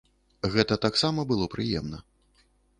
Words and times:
Гэта 0.55 0.77
таксама 0.85 1.27
было 1.33 1.45
прыемна. 1.57 2.03